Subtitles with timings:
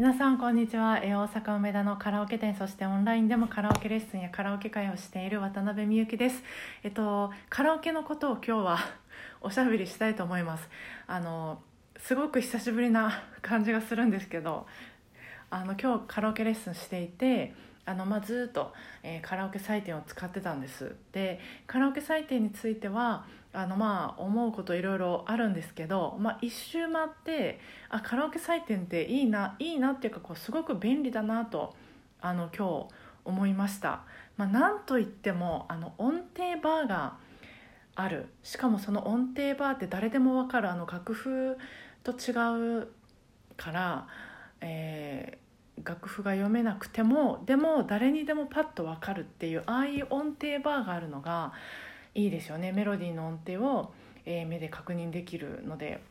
[0.00, 0.98] 皆さんこんにちは。
[1.04, 6.42] え大阪梅田のカラオケ店そしてオンラインでもカラオケレッスンやカラオケ会をしている渡辺美幸です。
[6.82, 8.78] えっとカラオケのことを今日は
[9.42, 10.70] おしゃべりしたいと思います。
[11.06, 11.60] あの
[11.98, 14.66] すごく久しぶりな感じがするんですけど
[15.50, 17.52] あの今日カラオケレッスンしていて
[17.84, 18.72] あの、まあ、ずっと、
[19.02, 20.96] えーカラオケ採点を使ってたんです。
[21.12, 27.58] でカラオケ採点についてはあのまあ思うこといろいろあるんですけど、まあ、一周回って
[27.88, 31.74] あカラオケ採点っていいないいなっていうかこうすごく便利だなと
[32.20, 34.02] あの今日思いました、
[34.36, 37.16] まあ、なんといってもあの音程バーが
[37.96, 38.26] ある。
[38.42, 41.58] しかもその音程バーって誰でも分かるあの楽譜
[42.02, 42.88] と違う
[43.56, 44.06] から、
[44.60, 45.50] えー
[45.84, 51.52] 楽譜が読めなくてもでも誰にでもパッと分かるっていうああいう音程バーがあるのが
[52.14, 53.92] いいですよねメロディーの音程を、
[54.24, 56.02] えー目で確認できるので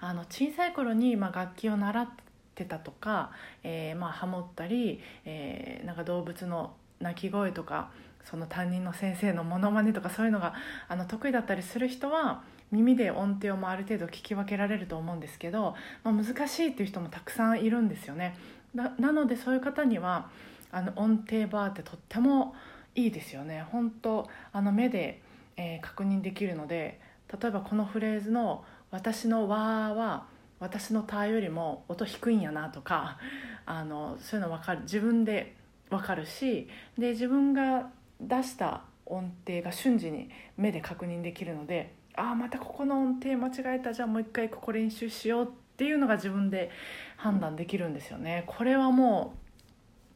[0.00, 2.08] あの小さい頃に、まあ、楽器を習っ
[2.54, 3.30] てたとか、
[3.62, 7.90] えーまあ、ハモったり、えーなんか動物の鳴き声とか
[8.24, 10.54] その担任の先生のモノマネとかそういうのが
[10.88, 18.36] あの得意だったりする人は耳で音程をもある程度聞き分けられると思うんですけど、まあ、難しいっていう人もたくさんいるんですよね。
[18.74, 20.30] なのでそういう方には
[20.70, 22.54] あの音程バーってとっても
[22.94, 23.66] いいですよね。
[23.70, 25.20] 本当あの目で、
[25.56, 27.00] えー確認できるので
[27.40, 30.26] 例えばこのフレーズの「私の和」は
[30.60, 33.18] 私の「た」よりも音低いんやなとか
[33.66, 35.54] あのそういうの分かる自分で
[35.90, 46.70] 分かるしで自分が出した音程が瞬時に目で確認できるのでああまたここの音程間違えたじゃあもう一回ここ練習しようっていうのが自分で
[47.16, 48.44] 判断できるんですよね。
[48.46, 49.34] これはも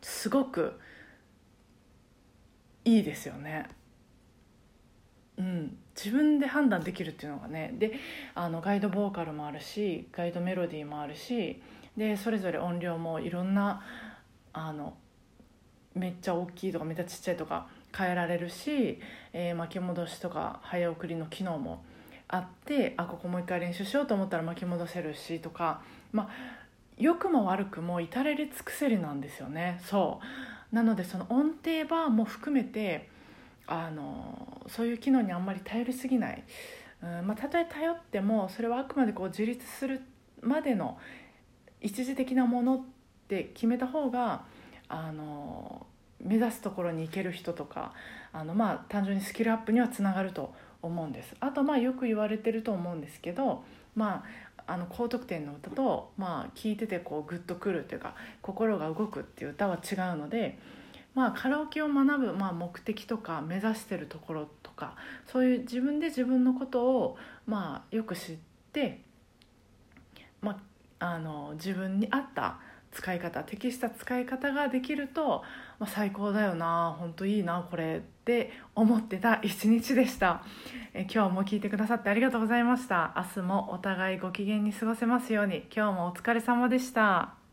[0.02, 0.78] うすごく
[2.87, 3.67] いいですよね。
[5.39, 7.93] うん、自分で判断できるっていうのがねで
[8.34, 11.61] あのガイドボーカルもあるしガイドメロディーもあるし
[11.95, 13.83] でそれぞれ音量もいろんな
[14.55, 14.97] あの
[15.95, 18.98] めっちゃ大きいとかめっちゃちっちゃいとか変えられるし、
[19.33, 21.84] えー巻き戻しとか早送りの機能も
[22.28, 26.66] あってあここもう一回練習しようと思ったら巻き戻せるしとかまあ
[26.97, 29.81] 良くも悪くも至れり尽くせりなんですよね。
[29.84, 30.21] そ
[30.73, 30.75] う。
[30.75, 33.09] なのでその音程バーも含めて
[33.67, 36.45] あのそういう機能にあんまり頼りすぎない、
[37.03, 40.03] うんまあ、たとえ頼ってもそれはあくまでこう自立する
[40.41, 40.99] までの
[41.81, 42.81] 一時的なものっ
[43.28, 44.45] て決めた方が
[44.89, 45.87] あの
[46.21, 47.93] 目指すところに行ける人とか
[48.33, 50.55] あのまあ単純にスキルアップにはつながると
[50.86, 51.34] 思うんです。
[51.41, 53.64] あとまあよく言われてると思うんですけど
[53.94, 60.58] まああの高得点の歌と、まあ、聴いててこうグッとくるっていうか心が動くっていう歌は違うので、
[61.14, 67.16] まあ、カラオケを学ぶ、まあ、目的とか目指してるところとかそういう自分で自分のことを、
[67.47, 68.36] まあ、よく知っ
[68.72, 69.03] て、
[70.41, 70.60] ま
[70.98, 72.58] あ、あの自分に合った
[72.97, 75.45] 使い方適した使い方ができると、
[75.79, 80.43] まあ、最高だよな本当いいなこれって思ってた一日でした。
[80.95, 83.12] え今日も聞いてくださってありがとうございました。
[83.17, 85.67] 明日もお互いご機嫌に過ごせますように。
[85.75, 87.46] 今日もお疲れ様でした。